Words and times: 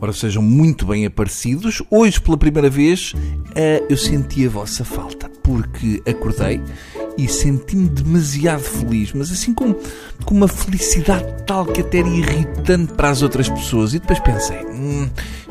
Ora, 0.00 0.12
sejam 0.14 0.42
muito 0.42 0.86
bem 0.86 1.04
aparecidos. 1.04 1.82
Hoje, 1.90 2.18
pela 2.20 2.36
primeira 2.38 2.70
vez, 2.70 3.12
eh, 3.54 3.84
eu 3.88 3.96
senti 3.96 4.46
a 4.46 4.48
vossa 4.48 4.82
falta, 4.82 5.28
porque 5.42 6.02
acordei 6.06 6.60
e 7.16 7.28
senti-me 7.28 7.88
demasiado 7.88 8.62
feliz, 8.62 9.12
mas 9.12 9.30
assim 9.30 9.52
com, 9.52 9.74
com 10.24 10.34
uma 10.34 10.48
felicidade 10.48 11.26
tal 11.46 11.66
que 11.66 11.80
até 11.80 11.98
era 11.98 12.08
irritante 12.08 12.92
para 12.94 13.10
as 13.10 13.22
outras 13.22 13.48
pessoas. 13.48 13.94
E 13.94 13.98
depois 13.98 14.18
pensei, 14.20 14.64
hum, 14.66 15.08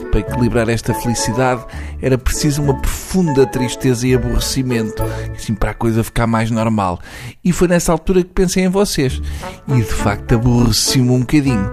para 0.09 0.21
equilibrar 0.21 0.69
esta 0.69 0.93
felicidade 0.93 1.65
era 2.01 2.17
preciso 2.17 2.61
uma 2.61 2.73
profunda 2.73 3.45
tristeza 3.45 4.07
e 4.07 4.15
aborrecimento, 4.15 5.03
assim 5.35 5.53
para 5.53 5.71
a 5.71 5.73
coisa 5.73 6.03
ficar 6.03 6.27
mais 6.27 6.49
normal. 6.49 6.99
E 7.43 7.51
foi 7.51 7.67
nessa 7.67 7.91
altura 7.91 8.23
que 8.23 8.29
pensei 8.29 8.63
em 8.63 8.69
vocês. 8.69 9.21
E 9.67 9.75
de 9.75 9.83
facto 9.83 10.35
aborreci-me 10.35 11.11
um 11.11 11.19
bocadinho. 11.19 11.71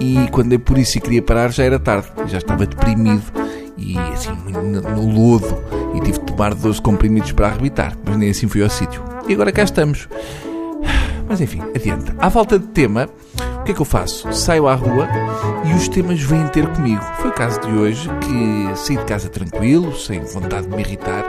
E 0.00 0.28
quando 0.30 0.52
é 0.52 0.58
por 0.58 0.78
isso 0.78 0.98
e 0.98 1.00
queria 1.00 1.22
parar, 1.22 1.52
já 1.52 1.64
era 1.64 1.78
tarde. 1.78 2.08
Já 2.26 2.38
estava 2.38 2.66
deprimido 2.66 3.22
e 3.76 3.96
assim 3.98 4.30
no 4.30 5.06
lodo. 5.10 5.62
E 5.94 6.00
tive 6.00 6.18
de 6.18 6.24
tomar 6.26 6.54
12 6.54 6.82
comprimidos 6.82 7.32
para 7.32 7.48
arrebitar. 7.48 7.96
Mas 8.04 8.16
nem 8.16 8.30
assim 8.30 8.48
fui 8.48 8.62
ao 8.62 8.70
sítio. 8.70 9.07
E 9.28 9.34
agora 9.34 9.52
cá 9.52 9.62
estamos. 9.62 10.08
Mas 11.28 11.40
enfim, 11.42 11.60
adiante. 11.76 12.12
À 12.18 12.30
falta 12.30 12.58
de 12.58 12.66
tema, 12.68 13.08
o 13.60 13.62
que 13.64 13.72
é 13.72 13.74
que 13.74 13.80
eu 13.80 13.84
faço? 13.84 14.32
Saio 14.32 14.66
à 14.66 14.74
rua 14.74 15.06
e 15.66 15.74
os 15.74 15.86
temas 15.86 16.18
vêm 16.22 16.48
ter 16.48 16.66
comigo. 16.68 17.02
Foi 17.18 17.28
o 17.28 17.34
caso 17.34 17.60
de 17.60 17.70
hoje 17.70 18.08
que 18.20 18.76
saí 18.76 18.96
de 18.96 19.04
casa 19.04 19.28
tranquilo, 19.28 19.94
sem 19.94 20.20
vontade 20.20 20.66
de 20.66 20.74
me 20.74 20.82
irritar, 20.82 21.24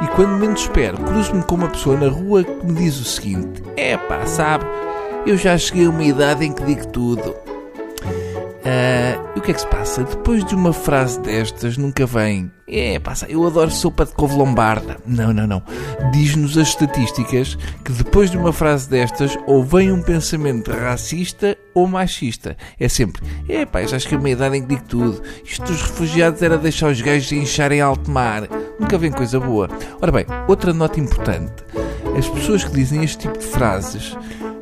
e 0.00 0.06
quando 0.14 0.38
menos 0.38 0.60
espero, 0.60 0.96
cruzo-me 0.98 1.42
com 1.42 1.56
uma 1.56 1.68
pessoa 1.68 1.96
na 1.96 2.08
rua 2.08 2.44
que 2.44 2.66
me 2.66 2.74
diz 2.74 3.00
o 3.00 3.04
seguinte: 3.04 3.60
É 3.76 3.96
pá, 3.96 4.24
sabe, 4.24 4.64
eu 5.26 5.36
já 5.36 5.58
cheguei 5.58 5.86
a 5.86 5.90
uma 5.90 6.04
idade 6.04 6.44
em 6.44 6.52
que 6.52 6.62
digo 6.62 6.86
tudo. 6.86 7.49
Uh, 8.60 9.30
e 9.36 9.38
o 9.38 9.42
que 9.42 9.52
é 9.52 9.54
que 9.54 9.60
se 9.60 9.66
passa? 9.66 10.04
Depois 10.04 10.44
de 10.44 10.54
uma 10.54 10.72
frase 10.72 11.18
destas, 11.20 11.78
nunca 11.78 12.04
vem. 12.04 12.50
É, 12.68 12.98
passa, 12.98 13.26
eu 13.26 13.44
adoro 13.46 13.70
sopa 13.70 14.04
de 14.04 14.12
couve 14.12 14.36
lombarda. 14.36 14.98
Não, 15.06 15.32
não, 15.32 15.46
não. 15.46 15.62
Diz-nos 16.12 16.58
as 16.58 16.68
estatísticas 16.68 17.56
que 17.84 17.90
depois 17.90 18.30
de 18.30 18.36
uma 18.36 18.52
frase 18.52 18.88
destas, 18.88 19.36
ou 19.46 19.64
vem 19.64 19.90
um 19.90 20.02
pensamento 20.02 20.70
racista 20.70 21.56
ou 21.74 21.88
machista. 21.88 22.56
É 22.78 22.88
sempre, 22.88 23.22
é 23.48 23.64
pá, 23.64 23.82
já 23.82 23.96
acho 23.96 24.06
que 24.06 24.14
é 24.14 24.18
uma 24.18 24.30
idade 24.30 24.56
em 24.56 24.62
que 24.62 24.68
digo 24.68 24.84
tudo. 24.84 25.22
Isto 25.44 25.64
dos 25.64 25.82
refugiados 25.82 26.42
era 26.42 26.58
deixar 26.58 26.90
os 26.90 27.00
gajos 27.00 27.32
encharem 27.32 27.80
alto 27.80 28.10
mar. 28.10 28.46
Nunca 28.78 28.98
vem 28.98 29.10
coisa 29.10 29.40
boa. 29.40 29.68
Ora 30.00 30.12
bem, 30.12 30.26
outra 30.46 30.72
nota 30.72 31.00
importante. 31.00 31.64
As 32.16 32.28
pessoas 32.28 32.62
que 32.62 32.72
dizem 32.72 33.02
este 33.02 33.18
tipo 33.18 33.38
de 33.38 33.46
frases 33.46 34.16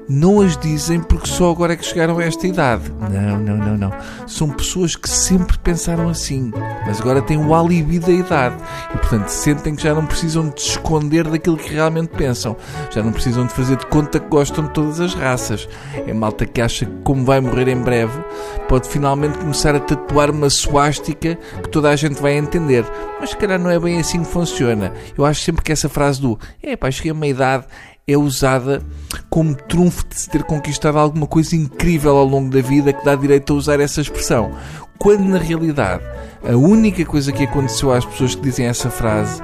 não 0.09 0.41
as 0.41 0.57
dizem 0.57 1.01
porque 1.01 1.29
só 1.29 1.51
agora 1.51 1.75
é 1.75 1.77
que 1.77 1.85
chegaram 1.85 2.19
a 2.19 2.25
esta 2.25 2.47
idade. 2.47 2.91
Não, 3.11 3.39
não, 3.39 3.57
não, 3.57 3.77
não. 3.77 3.93
São 4.27 4.49
pessoas 4.51 4.97
que 4.97 5.09
sempre 5.09 5.59
pensaram 5.59 6.09
assim, 6.09 6.51
mas 6.87 7.01
agora 7.01 7.21
têm 7.21 7.37
o 7.37 7.55
alibi 7.55 7.99
da 7.99 8.11
idade 8.11 8.57
e, 8.95 8.99
portanto, 8.99 9.29
sentem 9.29 9.77
que 9.77 9.83
já 9.83 9.95
não 9.95 10.07
precisam 10.07 10.49
de 10.49 10.63
se 10.63 10.71
esconder 10.71 11.29
daquilo 11.29 11.59
que 11.59 11.75
realmente 11.75 12.09
pensam. 12.09 12.57
Já 12.91 13.03
não 13.03 13.13
precisam 13.13 13.47
de 13.47 13.53
fazer 13.53 13.77
de 13.77 13.87
conta 13.87 14.19
que 14.19 14.29
gostam 14.29 14.65
de 14.65 14.71
todas 14.71 14.99
as 15.01 15.15
raças. 15.15 15.69
É 15.95 16.13
malta 16.15 16.47
que 16.47 16.61
acha 16.61 16.87
que, 16.87 16.93
como 17.05 17.25
vai 17.25 17.41
morrer 17.41 17.69
em 17.69 17.81
breve, 17.81 18.19
pode 18.67 18.89
finalmente 18.89 19.39
começar 19.39 19.75
a 19.75 19.81
tatuar 19.81 20.31
uma 20.31 20.49
suástica 20.49 21.37
que 21.63 21.69
toda 21.69 21.91
a 21.91 21.97
gente 21.97 22.21
vai 22.21 22.37
entender. 22.37 22.85
Mas, 23.21 23.31
se 23.31 23.37
calhar, 23.37 23.59
não 23.59 23.71
é 23.71 23.79
bem 23.79 24.01
assim 24.01 24.21
que 24.21 24.31
funciona. 24.31 24.93
Eu 25.17 25.25
acho 25.27 25.43
sempre 25.43 25.63
que 25.63 25.73
essa 25.73 25.89
frase 25.89 26.21
do 26.21 26.39
é 26.63 26.77
pá, 26.77 26.91
cheguei 26.91 27.11
a 27.11 27.15
uma 27.15 27.27
idade 27.27 27.67
é 28.09 28.17
usada 28.17 28.83
como 29.29 29.55
trunfo 29.55 30.05
de 30.09 30.19
se 30.19 30.31
ter 30.31 30.43
conquistado 30.43 30.99
alguma 30.99 31.27
coisa 31.27 31.55
incrível 31.55 32.17
ao 32.17 32.25
longo 32.25 32.51
da 32.51 32.61
vida 32.61 32.93
que 32.93 33.05
dá 33.05 33.15
direito 33.15 33.53
a 33.53 33.57
usar 33.57 33.79
essa 33.79 34.01
expressão. 34.01 34.51
Quando 34.99 35.25
na 35.25 35.39
realidade 35.39 36.03
a 36.43 36.57
única 36.57 37.05
coisa 37.05 37.31
que 37.31 37.45
aconteceu 37.45 37.93
às 37.93 38.05
pessoas 38.05 38.35
que 38.35 38.43
dizem 38.43 38.67
essa 38.67 38.91
frase 38.91 39.43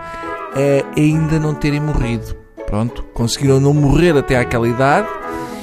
é 0.57 0.85
ainda 0.97 1.39
não 1.39 1.55
terem 1.55 1.81
morrido. 1.81 2.35
Pronto, 2.67 3.05
conseguiram 3.15 3.61
não 3.61 3.75
morrer 3.75 4.17
até 4.17 4.39
àquela 4.39 4.67
idade 4.67 5.07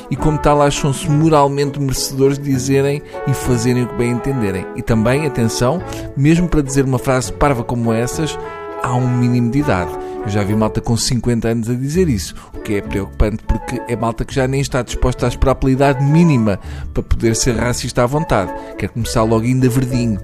e, 0.10 0.16
como 0.16 0.38
tal, 0.38 0.62
acham-se 0.62 1.10
moralmente 1.10 1.80
merecedores 1.80 2.38
de 2.38 2.44
dizerem 2.44 3.02
e 3.28 3.34
fazerem 3.34 3.84
o 3.84 3.88
que 3.88 3.96
bem 3.96 4.12
entenderem. 4.12 4.66
E 4.76 4.82
também, 4.82 5.26
atenção, 5.26 5.82
mesmo 6.16 6.48
para 6.48 6.62
dizer 6.62 6.86
uma 6.86 7.00
frase 7.00 7.32
parva 7.32 7.64
como 7.64 7.92
essas, 7.94 8.38
há 8.82 8.96
um 8.96 9.08
mínimo 9.18 9.52
de 9.52 9.60
idade. 9.60 9.92
Eu 10.24 10.30
já 10.30 10.44
vi 10.44 10.56
malta 10.56 10.80
com 10.80 10.96
50 10.96 11.48
anos 11.48 11.70
a 11.70 11.74
dizer 11.74 12.08
isso, 12.08 12.36
o 12.54 12.60
que 12.60 12.76
é 12.76 12.82
preocupante 12.82 13.44
porque 13.44 13.82
é 13.88 13.96
malta 13.96 14.24
que 14.24 14.34
já 14.34 14.48
nem 14.48 14.62
está 14.62 14.84
disposta 14.84 15.26
a 15.26 15.30
esperar 15.30 15.56
pela 15.56 15.72
idade 15.72 16.04
mínima 16.04 16.60
para 16.94 17.02
poder 17.02 17.36
ser 17.36 17.56
racista 17.56 18.04
à 18.04 18.06
vontade. 18.06 18.54
Quer 18.78 18.90
começar 18.90 19.24
logo 19.24 19.46
ainda 19.46 19.68
verdinho. 19.68 20.20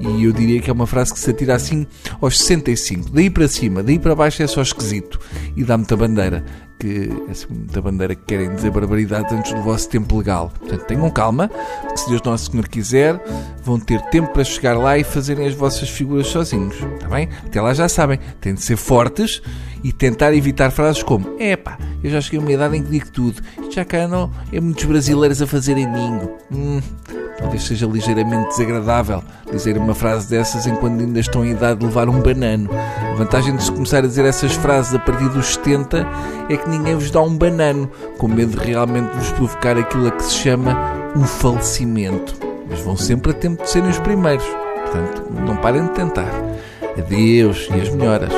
E 0.00 0.24
eu 0.24 0.32
diria 0.32 0.60
que 0.60 0.68
é 0.68 0.72
uma 0.72 0.86
frase 0.86 1.12
que 1.12 1.18
se 1.18 1.30
atira 1.30 1.54
assim 1.54 1.86
aos 2.20 2.38
65. 2.38 3.10
Daí 3.10 3.30
para 3.30 3.48
cima, 3.48 3.82
daí 3.82 3.98
para 3.98 4.14
baixo 4.14 4.42
é 4.42 4.46
só 4.46 4.60
esquisito. 4.60 5.18
E 5.56 5.64
dá 5.64 5.76
muita 5.76 5.96
bandeira 5.96 6.44
que 6.78 7.10
é 7.28 7.52
muita 7.52 7.82
bandeira 7.82 8.14
que 8.14 8.22
querem 8.24 8.54
dizer 8.54 8.70
barbaridades 8.70 9.32
antes 9.32 9.52
do 9.52 9.62
vosso 9.62 9.88
tempo 9.88 10.16
legal. 10.18 10.52
Portanto, 10.58 10.84
tenham 10.86 11.10
calma, 11.10 11.48
que 11.92 12.00
se 12.00 12.08
Deus 12.08 12.22
Nosso 12.22 12.50
Senhor 12.50 12.68
quiser, 12.68 13.20
vão 13.62 13.78
ter 13.78 14.00
tempo 14.10 14.32
para 14.32 14.44
chegar 14.44 14.76
lá 14.78 14.96
e 14.96 15.04
fazerem 15.04 15.46
as 15.46 15.54
vossas 15.54 15.88
figuras 15.88 16.28
sozinhos. 16.28 16.76
Está 16.76 17.08
bem? 17.08 17.28
Até 17.44 17.60
lá 17.60 17.74
já 17.74 17.88
sabem, 17.88 18.18
têm 18.40 18.54
de 18.54 18.62
ser 18.62 18.76
fortes 18.76 19.42
e 19.82 19.92
tentar 19.92 20.34
evitar 20.34 20.70
frases 20.70 21.02
como: 21.02 21.36
é 21.38 21.56
pá, 21.56 21.78
eu 22.02 22.10
já 22.10 22.20
cheguei 22.20 22.38
a 22.38 22.42
uma 22.42 22.52
idade 22.52 22.76
em 22.76 22.82
que 22.82 22.90
digo 22.90 23.10
tudo, 23.10 23.42
já 23.70 23.84
cá 23.84 24.06
não 24.06 24.30
é 24.52 24.60
muitos 24.60 24.84
brasileiros 24.84 25.42
a 25.42 25.46
fazerem 25.46 25.86
ninho. 25.86 26.30
Hum, 26.50 26.80
Talvez 27.38 27.62
seja 27.62 27.86
ligeiramente 27.86 28.48
desagradável 28.48 29.22
dizer 29.50 29.78
uma 29.78 29.94
frase 29.94 30.28
dessas 30.28 30.66
enquanto 30.66 31.00
ainda 31.00 31.20
estão 31.20 31.44
em 31.44 31.52
idade 31.52 31.80
de 31.80 31.86
levar 31.86 32.08
um 32.08 32.20
banano. 32.20 32.68
A 32.72 33.14
vantagem 33.14 33.56
de 33.56 33.62
se 33.62 33.72
começar 33.72 33.98
a 33.98 34.06
dizer 34.06 34.24
essas 34.24 34.52
frases 34.54 34.94
a 34.94 34.98
partir 34.98 35.28
dos 35.28 35.54
70 35.54 36.06
é 36.50 36.56
que 36.56 36.68
ninguém 36.68 36.94
vos 36.94 37.10
dá 37.10 37.20
um 37.20 37.36
banano, 37.36 37.90
com 38.18 38.28
medo 38.28 38.58
de 38.58 38.66
realmente 38.66 39.10
vos 39.16 39.30
provocar 39.32 39.78
aquilo 39.78 40.08
a 40.08 40.10
que 40.10 40.24
se 40.24 40.34
chama 40.34 40.76
um 41.16 41.24
falecimento. 41.24 42.34
Mas 42.68 42.80
vão 42.80 42.96
sempre 42.96 43.30
a 43.30 43.34
tempo 43.34 43.62
de 43.62 43.70
serem 43.70 43.88
os 43.88 43.98
primeiros. 43.98 44.44
Portanto, 44.44 45.24
não 45.46 45.56
parem 45.56 45.84
de 45.84 45.90
tentar. 45.90 46.30
Adeus 46.98 47.68
e 47.70 47.80
as 47.80 47.88
melhoras. 47.90 48.32